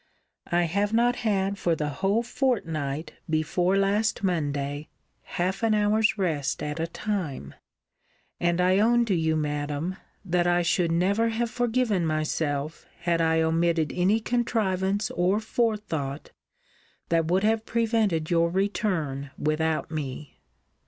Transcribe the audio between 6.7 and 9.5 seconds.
a time. And I own to you,